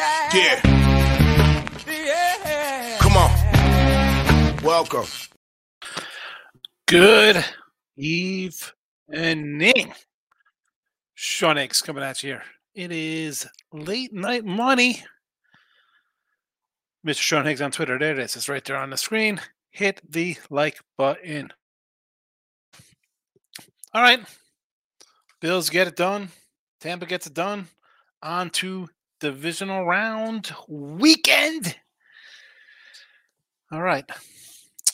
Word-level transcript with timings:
Yeah. 0.00 0.60
Come 3.00 3.16
on. 3.16 4.56
Welcome. 4.62 5.06
Good 6.86 7.44
evening. 7.98 9.92
Sean 11.14 11.56
Higgs 11.58 11.82
coming 11.82 12.02
at 12.02 12.22
you 12.22 12.30
here. 12.30 12.42
It 12.74 12.92
is 12.92 13.46
late 13.72 14.14
night 14.14 14.46
money. 14.46 15.04
Mr. 17.06 17.20
Sean 17.20 17.44
Higgs 17.44 17.60
on 17.60 17.70
Twitter. 17.70 17.98
There 17.98 18.12
it 18.12 18.18
is. 18.20 18.36
It's 18.36 18.48
right 18.48 18.64
there 18.64 18.78
on 18.78 18.88
the 18.88 18.96
screen. 18.96 19.38
Hit 19.70 20.00
the 20.08 20.38
like 20.48 20.80
button. 20.96 21.52
All 23.92 24.00
right. 24.00 24.20
Bills 25.42 25.68
get 25.68 25.88
it 25.88 25.96
done. 25.96 26.30
Tampa 26.80 27.04
gets 27.04 27.26
it 27.26 27.34
done. 27.34 27.68
On 28.22 28.48
to 28.50 28.88
divisional 29.20 29.84
round 29.84 30.52
weekend. 30.68 31.76
All 33.70 33.82
right. 33.82 34.08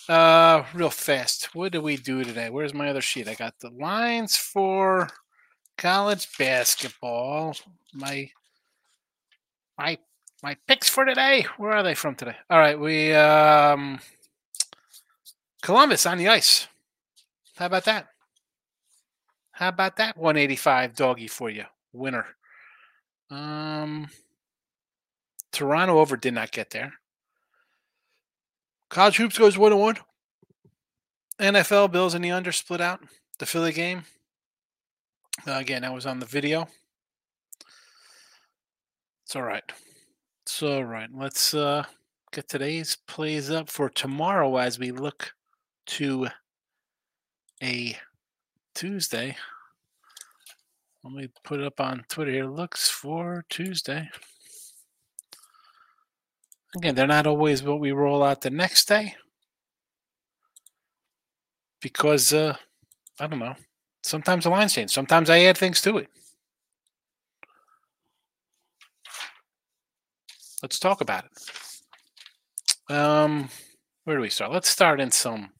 Uh 0.08 0.64
real 0.74 0.90
fast. 0.90 1.54
What 1.54 1.72
do 1.72 1.80
we 1.80 1.96
do 1.96 2.22
today? 2.22 2.50
Where's 2.50 2.74
my 2.74 2.88
other 2.88 3.00
sheet? 3.00 3.28
I 3.28 3.34
got 3.34 3.58
the 3.60 3.70
lines 3.70 4.36
for 4.36 5.08
college 5.78 6.28
basketball. 6.38 7.56
My 7.94 8.30
my 9.78 9.98
my 10.42 10.56
picks 10.66 10.88
for 10.88 11.04
today. 11.04 11.46
Where 11.56 11.72
are 11.72 11.82
they 11.82 11.94
from 11.94 12.14
today? 12.14 12.36
All 12.50 12.58
right, 12.58 12.78
we 12.78 13.14
um 13.14 14.00
Columbus 15.62 16.06
on 16.06 16.18
the 16.18 16.28
ice. 16.28 16.68
How 17.56 17.66
about 17.66 17.84
that? 17.86 18.08
How 19.52 19.68
about 19.68 19.96
that 19.96 20.16
185 20.16 20.94
doggy 20.94 21.28
for 21.28 21.48
you? 21.48 21.64
Winner. 21.92 22.26
Um 23.30 24.08
Toronto 25.52 25.98
over 25.98 26.16
did 26.16 26.34
not 26.34 26.52
get 26.52 26.70
there. 26.70 26.92
College 28.90 29.16
hoops 29.16 29.38
goes 29.38 29.58
one 29.58 29.70
to 29.70 29.76
one. 29.76 29.96
NFL 31.38 31.92
Bills 31.92 32.14
and 32.14 32.24
the 32.24 32.30
under 32.30 32.52
split 32.52 32.80
out. 32.80 33.00
The 33.38 33.46
Philly 33.46 33.72
game. 33.72 34.04
Uh, 35.46 35.52
again, 35.52 35.82
that 35.82 35.92
was 35.92 36.06
on 36.06 36.18
the 36.18 36.26
video. 36.26 36.68
It's 39.24 39.34
all 39.34 39.42
right. 39.42 39.64
It's 40.44 40.62
all 40.62 40.84
right. 40.84 41.08
Let's 41.12 41.52
uh, 41.52 41.84
get 42.32 42.48
today's 42.48 42.96
plays 43.08 43.50
up 43.50 43.68
for 43.68 43.88
tomorrow 43.88 44.56
as 44.56 44.78
we 44.78 44.92
look 44.92 45.34
to 45.86 46.28
a 47.62 47.96
Tuesday. 48.74 49.36
Let 51.06 51.14
me 51.14 51.28
put 51.44 51.60
it 51.60 51.66
up 51.66 51.80
on 51.80 52.04
Twitter 52.08 52.32
here. 52.32 52.46
Looks 52.46 52.90
for 52.90 53.44
Tuesday. 53.48 54.10
Again, 56.76 56.96
they're 56.96 57.06
not 57.06 57.28
always 57.28 57.62
what 57.62 57.78
we 57.78 57.92
roll 57.92 58.24
out 58.24 58.40
the 58.40 58.50
next 58.50 58.88
day 58.88 59.14
because 61.80 62.32
uh, 62.32 62.56
I 63.20 63.28
don't 63.28 63.38
know. 63.38 63.54
Sometimes 64.02 64.44
the 64.44 64.50
lines 64.50 64.74
change. 64.74 64.90
Sometimes 64.90 65.30
I 65.30 65.42
add 65.42 65.56
things 65.56 65.80
to 65.82 65.98
it. 65.98 66.08
Let's 70.60 70.80
talk 70.80 71.02
about 71.02 71.26
it. 71.26 72.92
Um, 72.92 73.48
where 74.02 74.16
do 74.16 74.22
we 74.22 74.30
start? 74.30 74.50
Let's 74.50 74.68
start 74.68 75.00
in 75.00 75.12
some 75.12 75.50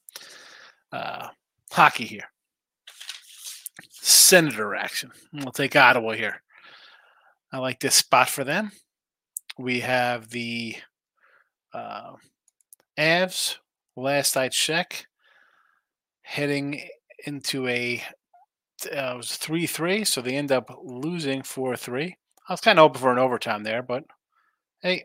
uh, 0.91 1.29
hockey 1.71 2.05
here. 2.05 2.25
Senator 4.27 4.75
action. 4.75 5.13
We'll 5.33 5.53
take 5.53 5.77
Ottawa 5.77 6.13
here. 6.15 6.43
I 7.53 7.59
like 7.59 7.79
this 7.79 7.95
spot 7.95 8.29
for 8.29 8.43
them. 8.43 8.73
We 9.57 9.79
have 9.81 10.31
the 10.31 10.75
uh, 11.73 12.15
Avs. 12.99 13.59
Last 13.95 14.37
I 14.37 14.49
check, 14.49 15.07
heading 16.23 16.83
into 17.25 17.69
a 17.69 18.03
uh, 18.85 19.13
it 19.15 19.17
was 19.17 19.37
three 19.37 19.67
three, 19.67 20.03
so 20.03 20.21
they 20.21 20.35
end 20.37 20.51
up 20.51 20.77
losing 20.83 21.43
four 21.45 21.77
three. 21.77 22.17
I 22.49 22.53
was 22.53 22.61
kind 22.61 22.81
of 22.81 22.83
hoping 22.83 23.03
for 23.03 23.13
an 23.13 23.21
overtime 23.21 23.63
there, 23.63 23.83
but 23.85 24.03
hey, 24.83 25.05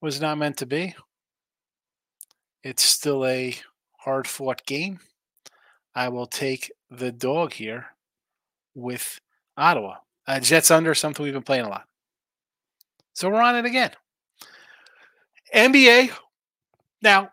was 0.00 0.20
not 0.20 0.38
meant 0.38 0.58
to 0.58 0.66
be. 0.66 0.94
It's 2.62 2.84
still 2.84 3.26
a 3.26 3.56
hard 3.98 4.28
fought 4.28 4.64
game. 4.64 5.00
I 5.94 6.08
will 6.08 6.26
take 6.26 6.72
the 6.90 7.12
dog 7.12 7.52
here 7.52 7.86
with 8.74 9.20
Ottawa. 9.56 9.96
Uh, 10.26 10.40
Jets 10.40 10.70
under 10.70 10.94
something 10.94 11.22
we've 11.22 11.34
been 11.34 11.42
playing 11.42 11.66
a 11.66 11.68
lot. 11.68 11.84
So 13.14 13.28
we're 13.28 13.42
on 13.42 13.56
it 13.56 13.64
again. 13.64 13.90
NBA. 15.54 16.10
Now, 17.02 17.30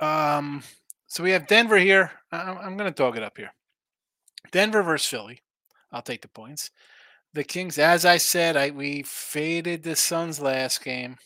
um, 0.00 0.62
so 1.06 1.22
we 1.22 1.30
have 1.30 1.46
Denver 1.46 1.78
here. 1.78 2.10
I'm, 2.32 2.58
I'm 2.58 2.76
going 2.76 2.90
to 2.90 2.96
dog 2.96 3.16
it 3.16 3.22
up 3.22 3.36
here. 3.36 3.52
Denver 4.50 4.82
versus 4.82 5.08
Philly. 5.08 5.40
I'll 5.92 6.02
take 6.02 6.22
the 6.22 6.28
points. 6.28 6.70
The 7.32 7.44
Kings, 7.44 7.78
as 7.78 8.04
I 8.04 8.16
said, 8.16 8.56
I 8.56 8.70
we 8.70 9.02
faded 9.02 9.82
the 9.82 9.94
Suns 9.94 10.40
last 10.40 10.82
game. 10.82 11.18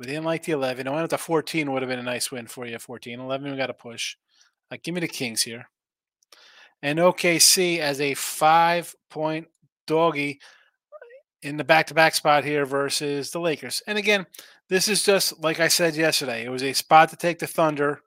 We 0.00 0.06
didn't 0.06 0.24
like 0.24 0.44
the 0.44 0.52
11. 0.52 0.88
I 0.88 0.90
went 0.92 1.04
up 1.04 1.10
to 1.10 1.18
14 1.18 1.70
would 1.70 1.82
have 1.82 1.90
been 1.90 1.98
a 1.98 2.02
nice 2.02 2.32
win 2.32 2.46
for 2.46 2.64
you. 2.64 2.78
14. 2.78 3.20
11, 3.20 3.50
we 3.50 3.56
got 3.58 3.66
to 3.66 3.74
push. 3.74 4.16
Uh, 4.70 4.78
give 4.82 4.94
me 4.94 5.02
the 5.02 5.06
Kings 5.06 5.42
here. 5.42 5.68
And 6.82 6.98
OKC 6.98 7.80
as 7.80 8.00
a 8.00 8.14
five 8.14 8.94
point 9.10 9.48
doggy 9.86 10.40
in 11.42 11.58
the 11.58 11.64
back 11.64 11.86
to 11.88 11.94
back 11.94 12.14
spot 12.14 12.44
here 12.44 12.64
versus 12.64 13.30
the 13.30 13.40
Lakers. 13.40 13.82
And 13.86 13.98
again, 13.98 14.24
this 14.70 14.88
is 14.88 15.02
just 15.02 15.38
like 15.42 15.60
I 15.60 15.68
said 15.68 15.94
yesterday. 15.94 16.46
It 16.46 16.50
was 16.50 16.62
a 16.62 16.72
spot 16.72 17.10
to 17.10 17.16
take 17.16 17.38
the 17.38 17.46
Thunder 17.46 18.00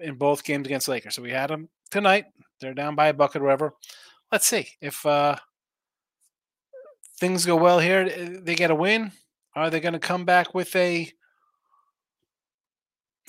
in 0.00 0.16
both 0.16 0.42
games 0.42 0.66
against 0.66 0.88
Lakers. 0.88 1.14
So 1.14 1.22
we 1.22 1.30
had 1.30 1.50
them 1.50 1.68
tonight. 1.92 2.24
They're 2.60 2.74
down 2.74 2.96
by 2.96 3.06
a 3.06 3.14
bucket, 3.14 3.40
whatever. 3.40 3.74
Let's 4.32 4.48
see 4.48 4.66
if 4.80 5.06
uh, 5.06 5.36
things 7.20 7.46
go 7.46 7.54
well 7.54 7.78
here. 7.78 8.40
They 8.42 8.56
get 8.56 8.72
a 8.72 8.74
win. 8.74 9.12
Are 9.54 9.70
they 9.70 9.78
going 9.78 9.92
to 9.92 10.00
come 10.00 10.24
back 10.24 10.54
with 10.54 10.74
a 10.74 11.12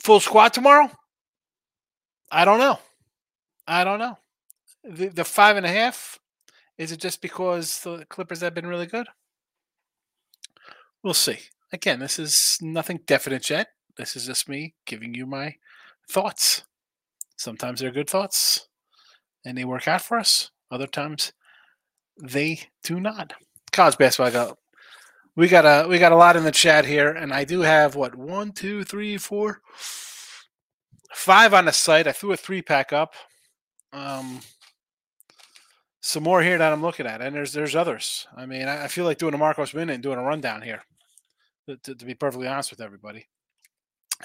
full 0.01 0.19
squad 0.19 0.53
tomorrow? 0.53 0.89
I 2.31 2.45
don't 2.45 2.59
know. 2.59 2.79
I 3.67 3.83
don't 3.83 3.99
know. 3.99 4.17
The, 4.83 5.09
the 5.09 5.23
five 5.23 5.57
and 5.57 5.65
a 5.65 5.69
half 5.69 6.19
is 6.77 6.91
it 6.91 6.99
just 6.99 7.21
because 7.21 7.81
the 7.81 8.05
Clippers 8.09 8.41
have 8.41 8.55
been 8.55 8.65
really 8.65 8.87
good? 8.87 9.07
We'll 11.03 11.13
see. 11.13 11.37
Again, 11.71 11.99
this 11.99 12.17
is 12.17 12.57
nothing 12.61 12.99
definite 13.05 13.49
yet. 13.49 13.67
This 13.97 14.15
is 14.15 14.25
just 14.25 14.49
me 14.49 14.73
giving 14.85 15.13
you 15.13 15.25
my 15.25 15.55
thoughts. 16.09 16.63
Sometimes 17.37 17.79
they're 17.79 17.91
good 17.91 18.09
thoughts 18.09 18.67
and 19.45 19.57
they 19.57 19.65
work 19.65 19.87
out 19.87 20.01
for 20.01 20.17
us. 20.17 20.49
Other 20.71 20.87
times 20.87 21.33
they 22.21 22.61
do 22.83 22.99
not. 22.99 23.33
College 23.71 23.97
basketball 23.97 24.31
got 24.31 24.57
we 25.35 25.47
got 25.47 25.65
a 25.65 25.87
we 25.87 25.99
got 25.99 26.11
a 26.11 26.17
lot 26.17 26.35
in 26.35 26.43
the 26.43 26.51
chat 26.51 26.85
here, 26.85 27.09
and 27.09 27.33
I 27.33 27.43
do 27.43 27.61
have 27.61 27.95
what 27.95 28.15
one, 28.15 28.51
two, 28.51 28.83
three, 28.83 29.17
four, 29.17 29.61
five 31.13 31.53
on 31.53 31.65
the 31.65 31.71
site. 31.71 32.07
I 32.07 32.11
threw 32.11 32.33
a 32.33 32.37
three 32.37 32.61
pack 32.61 32.93
up. 32.93 33.13
Um 33.93 34.41
some 36.01 36.23
more 36.23 36.41
here 36.41 36.57
that 36.57 36.73
I'm 36.73 36.81
looking 36.81 37.05
at, 37.05 37.21
and 37.21 37.35
there's 37.35 37.53
there's 37.53 37.75
others. 37.75 38.27
I 38.35 38.45
mean, 38.45 38.67
I, 38.67 38.85
I 38.85 38.87
feel 38.87 39.05
like 39.05 39.19
doing 39.19 39.35
a 39.35 39.37
Marcos 39.37 39.73
minute 39.73 39.93
and 39.93 40.03
doing 40.03 40.17
a 40.17 40.23
rundown 40.23 40.61
here 40.61 40.83
to, 41.67 41.95
to, 41.95 42.05
be 42.05 42.15
perfectly 42.15 42.47
honest 42.47 42.71
with 42.71 42.81
everybody. 42.81 43.27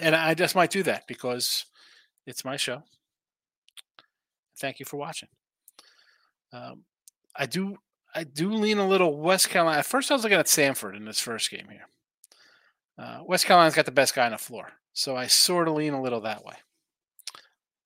And 0.00 0.14
I 0.14 0.34
just 0.34 0.54
might 0.54 0.70
do 0.70 0.82
that 0.84 1.04
because 1.06 1.66
it's 2.26 2.44
my 2.44 2.56
show. 2.56 2.82
Thank 4.58 4.80
you 4.80 4.86
for 4.86 4.96
watching. 4.96 5.28
Um, 6.52 6.84
I 7.36 7.46
do 7.46 7.76
I 8.16 8.24
do 8.24 8.50
lean 8.50 8.78
a 8.78 8.88
little 8.88 9.14
West 9.14 9.50
Carolina. 9.50 9.80
At 9.80 9.86
first, 9.86 10.10
I 10.10 10.14
was 10.14 10.22
looking 10.22 10.38
at 10.38 10.46
Samford 10.46 10.96
in 10.96 11.04
this 11.04 11.20
first 11.20 11.50
game 11.50 11.66
here. 11.70 11.86
Uh, 12.98 13.20
West 13.26 13.44
Carolina's 13.44 13.74
got 13.74 13.84
the 13.84 13.90
best 13.90 14.14
guy 14.14 14.24
on 14.24 14.32
the 14.32 14.38
floor, 14.38 14.72
so 14.94 15.14
I 15.14 15.26
sort 15.26 15.68
of 15.68 15.74
lean 15.74 15.92
a 15.92 16.00
little 16.00 16.22
that 16.22 16.42
way. 16.42 16.54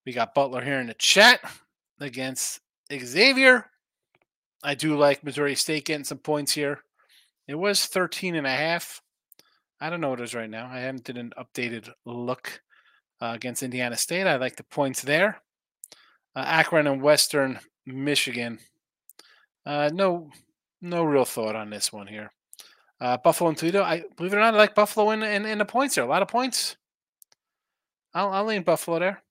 We 0.06 0.12
got 0.12 0.32
Butler 0.32 0.62
here 0.62 0.78
in 0.78 0.86
the 0.86 0.94
chat 0.94 1.40
against 1.98 2.60
Xavier. 2.92 3.66
I 4.62 4.76
do 4.76 4.96
like 4.96 5.24
Missouri 5.24 5.56
State 5.56 5.86
getting 5.86 6.04
some 6.04 6.18
points 6.18 6.52
here. 6.52 6.84
It 7.48 7.56
was 7.56 7.86
13 7.86 8.36
and 8.36 8.46
a 8.46 8.50
half. 8.50 9.02
I 9.80 9.90
don't 9.90 10.00
know 10.00 10.10
what 10.10 10.20
it 10.20 10.24
is 10.24 10.34
right 10.34 10.48
now. 10.48 10.68
I 10.70 10.78
haven't 10.78 11.04
did 11.04 11.18
an 11.18 11.32
updated 11.36 11.90
look 12.06 12.62
uh, 13.20 13.32
against 13.34 13.64
Indiana 13.64 13.96
State. 13.96 14.28
I 14.28 14.36
like 14.36 14.54
the 14.54 14.62
points 14.62 15.02
there. 15.02 15.42
Uh, 16.36 16.44
Akron 16.46 16.86
and 16.86 17.02
Western 17.02 17.58
Michigan. 17.84 18.60
Uh, 19.66 19.90
no, 19.92 20.30
no 20.80 21.04
real 21.04 21.24
thought 21.24 21.56
on 21.56 21.70
this 21.70 21.92
one 21.92 22.06
here. 22.06 22.30
Uh, 23.00 23.16
Buffalo 23.16 23.48
and 23.48 23.56
Toledo. 23.58 23.82
I 23.82 24.02
believe 24.16 24.32
it 24.32 24.36
or 24.36 24.40
not, 24.40 24.54
I 24.54 24.58
like 24.58 24.74
Buffalo 24.74 25.10
in, 25.10 25.22
in, 25.22 25.46
in 25.46 25.58
the 25.58 25.64
points 25.64 25.94
there. 25.94 26.04
A 26.04 26.08
lot 26.08 26.22
of 26.22 26.28
points. 26.28 26.76
I'll, 28.12 28.30
I'll 28.30 28.44
lean 28.44 28.62
Buffalo 28.62 28.98
there. 28.98 29.22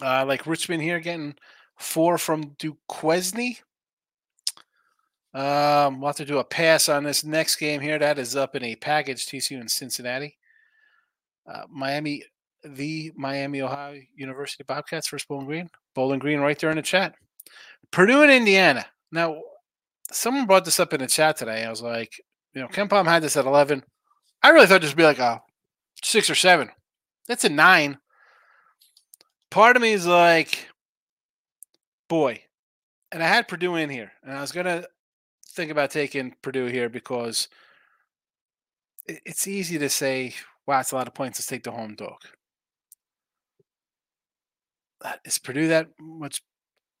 Uh, 0.00 0.24
like 0.26 0.46
Richmond 0.46 0.82
here 0.82 1.00
getting 1.00 1.34
four 1.78 2.16
from 2.16 2.54
Duquesne. 2.58 3.56
Um, 5.32 6.00
we'll 6.00 6.08
have 6.08 6.16
to 6.16 6.24
do 6.24 6.38
a 6.38 6.44
pass 6.44 6.88
on 6.88 7.04
this 7.04 7.24
next 7.24 7.56
game 7.56 7.80
here. 7.80 7.98
That 7.98 8.18
is 8.18 8.36
up 8.36 8.56
in 8.56 8.64
a 8.64 8.76
package. 8.76 9.26
TCU 9.26 9.60
in 9.60 9.68
Cincinnati. 9.68 10.38
Uh, 11.46 11.64
Miami, 11.68 12.24
the 12.64 13.12
Miami 13.16 13.60
Ohio 13.60 14.00
University 14.14 14.64
Bobcats 14.64 15.08
versus 15.08 15.26
Bowling 15.28 15.46
Green. 15.46 15.70
Bowling 15.94 16.18
Green 16.18 16.40
right 16.40 16.58
there 16.58 16.70
in 16.70 16.76
the 16.76 16.82
chat. 16.82 17.14
Purdue 17.90 18.22
and 18.22 18.30
Indiana. 18.30 18.86
Now, 19.12 19.40
someone 20.10 20.46
brought 20.46 20.64
this 20.64 20.80
up 20.80 20.92
in 20.92 21.00
the 21.00 21.06
chat 21.06 21.36
today. 21.36 21.64
I 21.64 21.70
was 21.70 21.82
like, 21.82 22.12
you 22.54 22.60
know, 22.60 22.68
KenPom 22.68 23.06
had 23.06 23.22
this 23.22 23.36
at 23.36 23.46
11. 23.46 23.82
I 24.42 24.50
really 24.50 24.66
thought 24.66 24.80
this 24.80 24.90
would 24.90 24.96
be 24.96 25.04
like 25.04 25.18
a 25.18 25.40
six 26.02 26.30
or 26.30 26.34
seven. 26.34 26.70
That's 27.28 27.44
a 27.44 27.48
nine. 27.48 27.98
Part 29.50 29.76
of 29.76 29.82
me 29.82 29.92
is 29.92 30.06
like, 30.06 30.68
boy, 32.08 32.42
and 33.12 33.22
I 33.22 33.26
had 33.26 33.48
Purdue 33.48 33.76
in 33.76 33.90
here, 33.90 34.12
and 34.22 34.36
I 34.36 34.40
was 34.40 34.52
gonna 34.52 34.84
think 35.50 35.70
about 35.70 35.90
taking 35.90 36.34
Purdue 36.42 36.66
here 36.66 36.88
because 36.88 37.48
it's 39.06 39.48
easy 39.48 39.78
to 39.78 39.88
say, 39.88 40.34
wow, 40.66 40.80
it's 40.80 40.92
a 40.92 40.94
lot 40.94 41.08
of 41.08 41.14
points. 41.14 41.38
Let's 41.38 41.46
take 41.46 41.64
the 41.64 41.72
home 41.72 41.96
dog. 41.96 42.18
Uh, 45.02 45.14
is 45.24 45.38
Purdue 45.38 45.68
that 45.68 45.88
much 45.98 46.42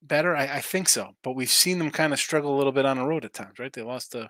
better? 0.02 0.36
I, 0.36 0.56
I, 0.56 0.60
think 0.60 0.88
so, 0.88 1.14
but 1.22 1.32
we've 1.32 1.50
seen 1.50 1.78
them 1.78 1.90
kind 1.90 2.12
of 2.12 2.18
struggle 2.18 2.54
a 2.54 2.58
little 2.58 2.72
bit 2.72 2.86
on 2.86 2.96
the 2.96 3.06
road 3.06 3.24
at 3.24 3.32
times, 3.32 3.58
right? 3.58 3.72
They 3.72 3.82
lost 3.82 4.12
the 4.12 4.28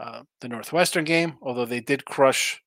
uh, 0.00 0.22
the 0.40 0.48
Northwestern 0.48 1.04
game, 1.04 1.38
although 1.42 1.64
they 1.64 1.80
did 1.80 2.04
crush 2.04 2.62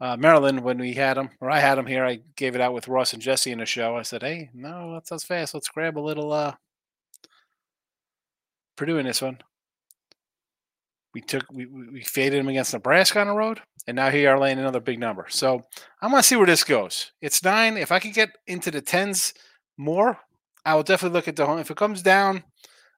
uh, 0.00 0.16
Maryland 0.16 0.60
when 0.60 0.78
we 0.78 0.94
had 0.94 1.16
them, 1.16 1.30
or 1.40 1.50
I 1.50 1.58
had 1.58 1.76
them 1.76 1.86
here. 1.86 2.04
I 2.04 2.20
gave 2.36 2.54
it 2.54 2.60
out 2.60 2.74
with 2.74 2.88
Ross 2.88 3.12
and 3.12 3.22
Jesse 3.22 3.52
in 3.52 3.58
the 3.58 3.66
show. 3.66 3.96
I 3.96 4.02
said, 4.02 4.22
"Hey, 4.22 4.50
no, 4.54 4.92
that's 4.94 5.12
us 5.12 5.24
fast. 5.24 5.54
Let's 5.54 5.68
grab 5.68 5.98
a 5.98 6.00
little 6.00 6.32
uh, 6.32 6.54
Purdue 8.76 8.98
in 8.98 9.06
this 9.06 9.22
one." 9.22 9.38
We 11.14 11.20
took 11.20 11.44
we, 11.52 11.66
we 11.66 12.02
faded 12.02 12.40
them 12.40 12.48
against 12.48 12.72
Nebraska 12.72 13.20
on 13.20 13.28
the 13.28 13.34
road, 13.34 13.60
and 13.86 13.94
now 13.94 14.10
here 14.10 14.30
are 14.30 14.38
laying 14.38 14.58
another 14.58 14.80
big 14.80 14.98
number. 14.98 15.26
So 15.28 15.62
I'm 16.02 16.10
gonna 16.10 16.22
see 16.22 16.36
where 16.36 16.46
this 16.46 16.64
goes. 16.64 17.12
It's 17.20 17.44
nine. 17.44 17.76
If 17.76 17.92
I 17.92 18.00
could 18.00 18.14
get 18.14 18.30
into 18.46 18.70
the 18.70 18.80
tens 18.80 19.32
more, 19.76 20.18
I 20.64 20.74
will 20.74 20.82
definitely 20.82 21.16
look 21.16 21.28
at 21.28 21.36
the 21.36 21.46
home. 21.46 21.58
If 21.58 21.70
it 21.70 21.76
comes 21.76 22.02
down, 22.02 22.42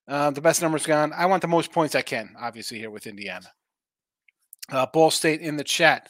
uh, 0.09 0.31
the 0.31 0.41
best 0.41 0.63
number's 0.63 0.87
gone. 0.87 1.13
I 1.13 1.27
want 1.27 1.43
the 1.43 1.49
most 1.49 1.73
points 1.73 1.95
I 1.95 2.03
can, 2.03 2.35
obviously 2.39 2.79
here 2.79 2.91
with 2.91 3.07
Indiana. 3.07 3.47
Uh, 4.71 4.87
Ball 4.87 5.11
State 5.11 5.41
in 5.41 5.57
the 5.57 5.65
chat. 5.65 6.09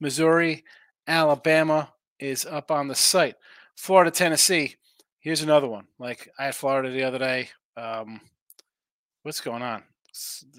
Missouri, 0.00 0.64
Alabama 1.06 1.92
is 2.18 2.44
up 2.44 2.70
on 2.70 2.88
the 2.88 2.94
site. 2.94 3.36
Florida, 3.76 4.10
Tennessee. 4.10 4.76
Here's 5.20 5.42
another 5.42 5.68
one. 5.68 5.86
Like 5.98 6.30
I 6.38 6.46
had 6.46 6.54
Florida 6.54 6.90
the 6.90 7.04
other 7.04 7.18
day. 7.18 7.50
Um, 7.76 8.20
what's 9.22 9.40
going 9.40 9.62
on? 9.62 9.82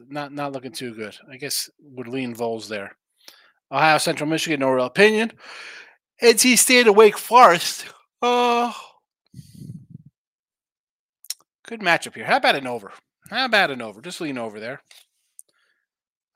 not 0.08 0.32
not 0.32 0.52
looking 0.54 0.72
too 0.72 0.94
good. 0.94 1.16
I 1.30 1.38
guess 1.38 1.70
would 1.82 2.08
lean 2.08 2.34
Vols 2.34 2.68
there. 2.68 2.96
Ohio 3.72 3.98
Central 3.98 4.30
Michigan, 4.30 4.60
no 4.60 4.72
real 4.72 4.86
opinion. 4.86 5.32
NC 6.22 6.58
State 6.58 6.94
Wake 6.94 7.18
Forest. 7.18 7.86
Oh, 8.22 8.76
good 11.72 11.80
matchup 11.80 12.16
here. 12.16 12.26
How 12.26 12.36
about 12.36 12.58
an 12.58 12.68
over? 12.68 12.92
How 13.30 13.46
about 13.46 13.72
an 13.72 13.82
over? 13.82 14.02
Just 14.02 14.20
lean 14.20 14.38
over 14.38 14.60
there. 14.60 14.82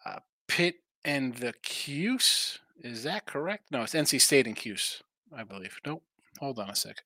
Uh, 0.05 0.19
Pitt 0.47 0.75
and 1.03 1.35
the 1.35 1.53
Cuse. 1.61 2.59
Is 2.79 3.03
that 3.03 3.25
correct? 3.25 3.65
No, 3.69 3.81
it's 3.81 3.93
NC 3.93 4.21
State 4.21 4.47
and 4.47 4.55
Cuse, 4.55 5.03
I 5.35 5.43
believe. 5.43 5.77
Nope. 5.85 6.03
Hold 6.39 6.57
on 6.57 6.69
a 6.69 6.75
second. 6.75 7.03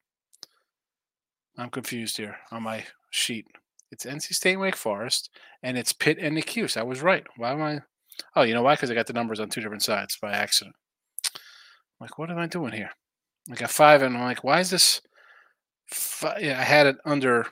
I'm 1.58 1.72
confused 1.72 2.18
here 2.18 2.38
on 2.52 2.62
my 2.62 2.86
sheet. 3.10 3.48
It's 3.92 4.06
NC 4.06 4.36
State 4.36 4.58
Wake 4.58 4.76
Forest, 4.76 5.32
and 5.64 5.76
it's 5.76 5.92
Pitt 5.92 6.20
and 6.20 6.38
the 6.38 6.44
Cuse. 6.44 6.78
I 6.78 6.84
was 6.84 7.02
right. 7.02 7.26
Why 7.36 7.54
am 7.54 7.64
I? 7.64 7.80
Oh, 8.36 8.44
you 8.44 8.54
know 8.54 8.62
why? 8.62 8.76
Because 8.76 8.92
I 8.92 8.94
got 8.94 9.08
the 9.08 9.14
numbers 9.14 9.40
on 9.40 9.50
two 9.50 9.62
different 9.62 9.82
sides 9.82 10.20
by 10.22 10.34
accident. 10.34 10.76
I'm 11.34 12.06
like, 12.06 12.20
what 12.20 12.30
am 12.30 12.38
I 12.38 12.46
doing 12.46 12.74
here? 12.74 12.92
I 13.52 13.56
got 13.56 13.72
five, 13.72 14.04
and 14.04 14.16
I'm 14.16 14.24
like, 14.24 14.44
why 14.44 14.60
is 14.60 14.70
this? 14.70 15.02
Five? 15.88 16.44
Yeah, 16.44 16.60
I 16.60 16.64
had 16.64 16.86
it 16.86 16.98
under 17.06 17.48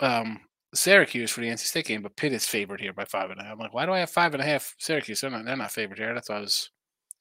um, 0.00 0.40
Syracuse 0.74 1.30
for 1.30 1.40
the 1.40 1.48
NC 1.48 1.60
State 1.60 1.86
game, 1.86 2.02
but 2.02 2.16
Pitt 2.16 2.32
is 2.32 2.46
favored 2.46 2.80
here 2.80 2.92
by 2.92 3.04
five 3.04 3.30
and 3.30 3.40
a 3.40 3.44
half. 3.44 3.52
I'm 3.52 3.58
like, 3.58 3.74
why 3.74 3.86
do 3.86 3.92
I 3.92 4.00
have 4.00 4.10
five 4.10 4.34
and 4.34 4.42
a 4.42 4.46
half 4.46 4.74
Syracuse? 4.78 5.20
They're 5.20 5.30
not, 5.30 5.44
they're 5.44 5.56
not 5.56 5.72
favored 5.72 5.98
here. 5.98 6.14
That's 6.14 6.28
what 6.28 6.38
I 6.38 6.40
was. 6.40 6.70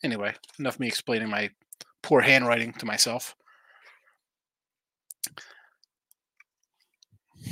Anyway, 0.04 0.34
enough 0.60 0.80
me 0.80 0.88
explaining 0.88 1.30
my 1.30 1.50
poor 2.02 2.20
handwriting 2.20 2.74
to 2.74 2.86
myself. 2.86 3.36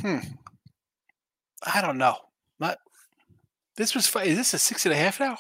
Hmm. 0.02 0.18
I 1.64 1.82
don't 1.82 1.98
know. 1.98 2.16
Not 2.60 2.78
this 3.78 3.96
was 3.96 4.14
is 4.24 4.38
this 4.38 4.54
a 4.54 4.60
six 4.60 4.86
and 4.86 4.94
a 4.94 4.98
half 4.98 5.20
now? 5.20 5.38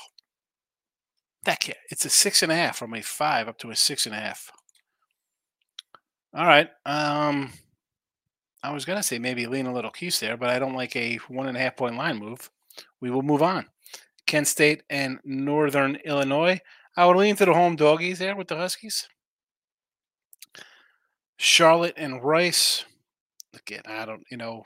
That 1.46 1.60
can't. 1.60 1.78
It's 1.90 2.06
a 2.06 2.10
six 2.10 2.44
and 2.44 2.52
a 2.52 2.56
half 2.56 2.78
from 2.78 2.94
a 2.94 3.02
five 3.02 3.48
up 3.48 3.58
to 3.60 3.72
a 3.72 3.76
six 3.76 4.06
and 4.06 4.16
a 4.16 4.20
half. 4.20 4.52
All 6.34 6.46
right. 6.46 6.70
Um, 6.86 7.52
I 8.64 8.72
was 8.72 8.86
gonna 8.86 9.04
say 9.04 9.18
maybe 9.20 9.48
lean 9.48 9.66
a 9.66 9.74
little 9.74 9.92
Cuse 9.92 10.20
there, 10.20 10.38
but 10.38 10.50
I 10.50 10.60
don't 10.60 10.76
like 10.76 10.96
a 10.96 11.16
one 11.28 11.48
and 11.48 11.58
a 11.58 11.60
half 11.60 11.76
point 11.76 11.98
line 11.98 12.18
move. 12.18 12.50
We 13.00 13.10
will 13.10 13.24
move 13.24 13.42
on. 13.42 13.66
Kent 14.28 14.48
State 14.48 14.84
and 14.90 15.20
Northern 15.24 15.96
Illinois. 16.06 16.60
I 16.96 17.06
would 17.06 17.18
lean 17.18 17.36
to 17.38 17.46
the 17.46 17.54
home 17.54 17.76
doggies 17.76 18.20
there 18.20 18.36
with 18.36 18.48
the 18.48 18.56
Huskies. 18.56 19.08
Charlotte 21.38 21.96
and 21.98 22.24
Rice. 22.24 22.86
Again, 23.56 23.82
I 23.86 24.06
don't, 24.06 24.24
you 24.30 24.38
know, 24.38 24.64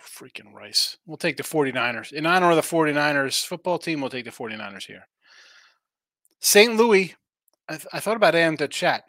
freaking 0.00 0.52
Rice. 0.52 0.96
We'll 1.06 1.16
take 1.16 1.36
the 1.36 1.42
49ers. 1.42 2.12
In 2.12 2.26
honor 2.26 2.50
of 2.50 2.56
the 2.56 2.62
49ers 2.62 3.46
football 3.46 3.78
team, 3.78 4.00
we'll 4.00 4.10
take 4.10 4.24
the 4.24 4.30
49ers 4.30 4.86
here. 4.86 5.06
St. 6.40 6.76
Louis, 6.76 7.14
I, 7.68 7.74
th- 7.74 7.86
I 7.92 8.00
thought 8.00 8.16
about 8.16 8.34
adding 8.34 8.56
the 8.56 8.66
chat. 8.66 9.04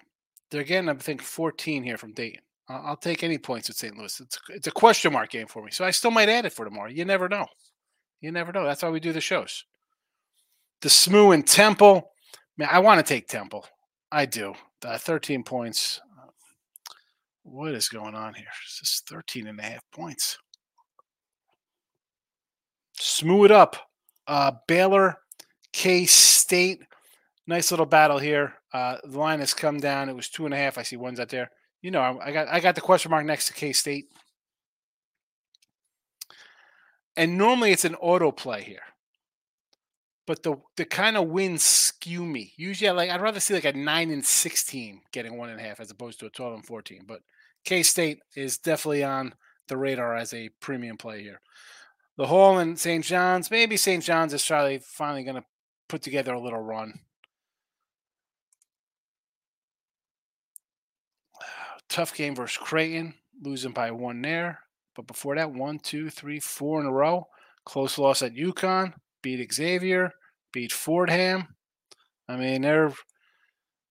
They're 0.51 0.63
getting, 0.63 0.89
I 0.89 0.93
think, 0.95 1.21
14 1.21 1.83
here 1.83 1.97
from 1.97 2.13
Dayton. 2.13 2.41
I'll, 2.69 2.95
take 2.97 3.23
any 3.23 3.37
points 3.37 3.67
with 3.67 3.77
St. 3.77 3.97
Louis. 3.97 4.19
It's, 4.19 4.39
it's 4.49 4.67
a 4.67 4.71
question 4.71 5.11
mark 5.11 5.29
game 5.29 5.47
for 5.47 5.63
me. 5.63 5.71
So 5.71 5.83
I 5.83 5.91
still 5.91 6.11
might 6.11 6.29
add 6.29 6.45
it 6.45 6.53
for 6.53 6.65
tomorrow. 6.65 6.89
You 6.89 7.03
never 7.05 7.27
know. 7.27 7.45
You 8.21 8.31
never 8.31 8.53
know. 8.53 8.63
That's 8.63 8.83
why 8.83 8.89
we 8.89 9.01
do 9.01 9.11
the 9.11 9.21
shows. 9.21 9.65
The 10.81 10.89
SMU 10.89 11.31
and 11.31 11.45
Temple. 11.45 12.11
Man, 12.57 12.69
I 12.71 12.79
want 12.79 13.05
to 13.05 13.13
take 13.13 13.27
Temple. 13.27 13.65
I 14.11 14.25
do. 14.25 14.53
Uh, 14.83 14.97
13 14.97 15.43
points. 15.43 15.99
What 17.43 17.73
is 17.73 17.89
going 17.89 18.15
on 18.15 18.33
here? 18.33 18.47
It's 18.63 18.79
just 18.79 19.09
13 19.09 19.47
and 19.47 19.59
a 19.59 19.63
half 19.63 19.81
points. 19.91 20.37
Smooth 22.93 23.45
it 23.45 23.51
up. 23.51 23.75
Uh, 24.27 24.53
Baylor, 24.67 25.17
K 25.73 26.05
State. 26.05 26.81
Nice 27.45 27.71
little 27.71 27.85
battle 27.85 28.19
here. 28.19 28.53
Uh, 28.73 28.97
the 29.03 29.19
line 29.19 29.39
has 29.39 29.53
come 29.53 29.79
down. 29.79 30.07
It 30.07 30.15
was 30.15 30.29
two 30.29 30.45
and 30.45 30.53
a 30.53 30.57
half. 30.57 30.77
I 30.77 30.83
see 30.83 30.95
ones 30.95 31.19
out 31.19 31.27
there. 31.27 31.49
You 31.83 31.91
know, 31.91 32.19
I 32.19 32.31
got 32.31 32.47
I 32.47 32.59
got 32.59 32.73
the 32.73 32.81
question 32.81 33.11
mark 33.11 33.25
next 33.25 33.47
to 33.47 33.53
K 33.53 33.73
State. 33.73 34.05
And 37.15 37.37
normally 37.37 37.71
it's 37.71 37.85
an 37.85 37.93
auto 37.95 38.31
play 38.31 38.63
here. 38.63 38.81
But 40.25 40.41
the 40.41 40.55
the 40.77 40.85
kind 40.85 41.15
of 41.15 41.27
wins 41.27 41.61
skew 41.61 42.25
me. 42.25 42.53
Usually 42.57 42.89
I 42.89 42.93
like 42.93 43.11
I'd 43.11 43.21
rather 43.21 43.39
see 43.39 43.53
like 43.53 43.65
a 43.65 43.73
nine 43.73 44.09
and 44.09 44.25
sixteen 44.25 45.01
getting 45.11 45.37
one 45.37 45.49
and 45.49 45.59
a 45.59 45.63
half 45.63 45.79
as 45.79 45.91
opposed 45.91 46.19
to 46.21 46.25
a 46.25 46.31
twelve 46.31 46.55
and 46.55 46.65
fourteen. 46.65 47.03
But 47.05 47.19
K 47.65 47.83
State 47.83 48.21
is 48.35 48.57
definitely 48.57 49.03
on 49.03 49.35
the 49.67 49.77
radar 49.77 50.15
as 50.15 50.33
a 50.33 50.49
premium 50.59 50.97
play 50.97 51.21
here 51.21 51.39
the 52.17 52.27
Hall 52.27 52.59
and 52.59 52.79
St. 52.79 53.03
John's. 53.03 53.49
Maybe 53.49 53.77
St. 53.77 54.03
John's 54.03 54.33
is 54.33 54.45
finally 54.45 54.79
finally 54.79 55.23
going 55.23 55.35
to 55.35 55.45
put 55.89 56.01
together 56.01 56.33
a 56.33 56.41
little 56.41 56.59
run. 56.59 56.99
Tough 61.89 62.15
game 62.15 62.35
versus 62.35 62.57
Creighton, 62.57 63.13
losing 63.41 63.71
by 63.71 63.91
one 63.91 64.21
there. 64.21 64.59
But 64.95 65.07
before 65.07 65.35
that, 65.35 65.51
one, 65.51 65.79
two, 65.79 66.09
three, 66.09 66.39
four 66.39 66.79
in 66.79 66.85
a 66.85 66.91
row. 66.91 67.27
Close 67.65 67.97
loss 67.97 68.21
at 68.21 68.35
UConn. 68.35 68.93
Beat 69.21 69.53
Xavier. 69.53 70.11
Beat 70.51 70.71
Fordham. 70.71 71.47
I 72.27 72.37
mean, 72.37 72.61
they're 72.61 72.93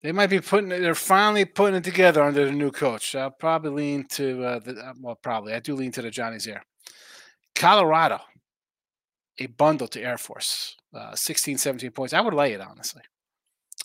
They 0.01 0.11
might 0.11 0.29
be 0.29 0.39
putting 0.41 0.71
it. 0.71 0.79
They're 0.79 0.95
finally 0.95 1.45
putting 1.45 1.75
it 1.75 1.83
together 1.83 2.23
under 2.23 2.45
the 2.45 2.51
new 2.51 2.71
coach. 2.71 3.15
I'll 3.15 3.31
probably 3.31 3.71
lean 3.71 4.05
to 4.09 4.43
uh, 4.43 4.59
the 4.59 4.71
uh, 4.73 4.93
well, 4.99 5.15
probably 5.15 5.53
I 5.53 5.59
do 5.59 5.75
lean 5.75 5.91
to 5.93 6.01
the 6.01 6.11
Johnny's 6.11 6.45
here. 6.45 6.63
Colorado, 7.55 8.19
a 9.39 9.45
bundle 9.47 9.87
to 9.89 10.01
Air 10.01 10.17
Force, 10.17 10.75
uh, 10.93 11.15
16, 11.15 11.57
17 11.57 11.91
points. 11.91 12.13
I 12.13 12.21
would 12.21 12.33
lay 12.33 12.53
it 12.53 12.61
honestly. 12.61 13.01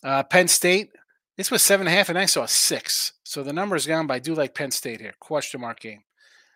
Uh, 0.02 0.22
Penn 0.22 0.48
State, 0.48 0.90
this 1.38 1.52
was 1.52 1.62
seven 1.62 1.86
and 1.86 1.94
a 1.94 1.96
half, 1.96 2.08
and 2.08 2.18
I 2.18 2.26
saw 2.26 2.46
six. 2.46 3.12
So 3.22 3.44
the 3.44 3.52
number 3.52 3.76
is 3.76 3.86
gone, 3.86 4.08
but 4.08 4.14
I 4.14 4.18
do 4.18 4.34
like 4.34 4.56
Penn 4.56 4.72
State 4.72 5.00
here. 5.00 5.14
Question 5.20 5.60
mark 5.60 5.78
game. 5.78 6.02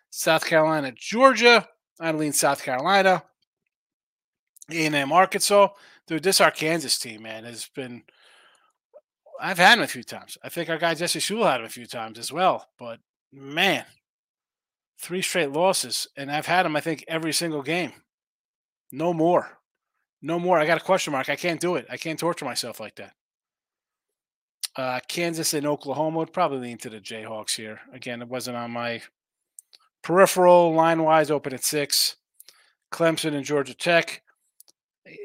South 0.09 0.45
Carolina, 0.45 0.91
Georgia. 0.91 1.69
I 2.01 2.11
lean 2.11 2.33
South 2.33 2.61
Carolina. 2.61 3.23
A&M, 4.69 5.11
Arkansas. 5.11 5.69
Dude, 6.05 6.21
this 6.21 6.41
Arkansas 6.41 7.01
team, 7.01 7.23
man, 7.23 7.45
has 7.45 7.69
been. 7.73 8.03
I've 9.39 9.57
had 9.57 9.77
him 9.77 9.85
a 9.85 9.87
few 9.87 10.03
times. 10.03 10.37
I 10.43 10.49
think 10.49 10.69
our 10.69 10.77
guy 10.77 10.93
Jesse 10.95 11.19
Shule 11.19 11.49
had 11.49 11.61
him 11.61 11.65
a 11.65 11.69
few 11.69 11.85
times 11.85 12.19
as 12.19 12.31
well. 12.31 12.67
But 12.77 12.99
man, 13.31 13.85
three 14.99 15.21
straight 15.21 15.51
losses, 15.51 16.07
and 16.17 16.29
I've 16.29 16.45
had 16.45 16.65
him. 16.65 16.75
I 16.75 16.81
think 16.81 17.05
every 17.07 17.31
single 17.31 17.61
game. 17.61 17.93
No 18.91 19.13
more, 19.13 19.59
no 20.21 20.39
more. 20.39 20.59
I 20.59 20.65
got 20.65 20.81
a 20.81 20.83
question 20.83 21.13
mark. 21.13 21.29
I 21.29 21.37
can't 21.37 21.61
do 21.61 21.77
it. 21.77 21.85
I 21.89 21.95
can't 21.95 22.19
torture 22.19 22.43
myself 22.43 22.81
like 22.81 22.95
that. 22.97 23.13
Uh, 24.75 24.99
Kansas 25.07 25.53
and 25.53 25.67
Oklahoma 25.67 26.19
would 26.19 26.33
probably 26.33 26.59
lean 26.59 26.77
to 26.79 26.89
the 26.89 26.99
Jayhawks 26.99 27.55
here. 27.55 27.81
Again, 27.93 28.21
it 28.21 28.27
wasn't 28.27 28.57
on 28.57 28.71
my 28.71 29.01
peripheral 30.01 30.73
line 30.73 31.03
wise. 31.03 31.29
Open 31.29 31.53
at 31.53 31.63
six. 31.63 32.15
Clemson 32.91 33.35
and 33.35 33.45
Georgia 33.45 33.73
Tech. 33.73 34.21